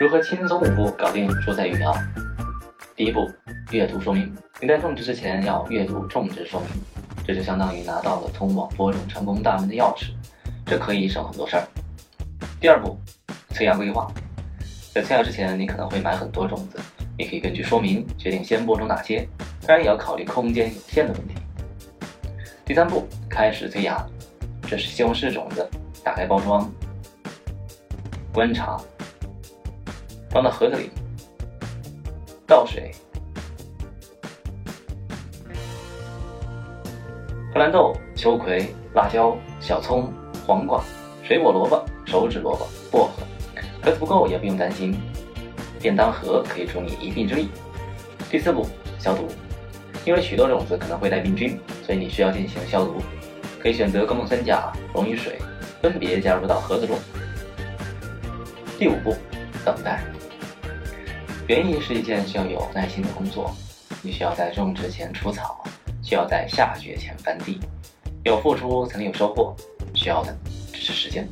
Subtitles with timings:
[0.00, 1.94] 如何轻松五步搞定蔬菜育苗？
[2.96, 3.30] 第一步，
[3.70, 4.34] 阅读说明。
[4.58, 6.70] 你在种植之前要阅读种植说明，
[7.22, 10.12] 这就相当于拿到了通往播种成功大门的钥匙，
[10.64, 11.68] 这可以省很多事儿。
[12.58, 12.98] 第二步，
[13.50, 14.10] 催芽规划。
[14.94, 16.78] 在催芽之前，你可能会买很多种子，
[17.18, 19.28] 你可以根据说明决定先播种哪些，
[19.66, 21.34] 当然也要考虑空间有限的问题。
[22.64, 24.02] 第三步，开始催芽。
[24.62, 25.68] 这是西红柿种子，
[26.02, 26.72] 打开包装，
[28.32, 28.80] 观察，
[30.30, 30.90] 放到盒子里，
[32.46, 32.92] 倒水。
[37.52, 40.12] 荷兰豆、秋葵、辣椒、小葱、
[40.46, 40.80] 黄瓜、
[41.24, 43.24] 水果萝卜、手指萝卜、薄荷，
[43.82, 44.96] 盒子不够也不用担心，
[45.80, 47.48] 便当盒可以助你一臂之力。
[48.30, 48.64] 第四步，
[49.00, 49.26] 消毒，
[50.04, 53.02] 因为许多种子可能会带病菌，所以你需要进行消毒。
[53.58, 55.38] 可以选择高锰酸钾、溶于水，
[55.82, 56.96] 分别加入到盒子中。
[58.78, 59.14] 第五步，
[59.64, 60.02] 等待。
[61.50, 63.52] 园艺是一件需要有耐心的工作，
[64.02, 65.64] 你需要在种植前除草。
[66.00, 67.58] 需要在下雪前翻地，
[68.22, 69.52] 有付出才能有收获，
[69.92, 70.32] 需要的
[70.72, 71.28] 只是时间。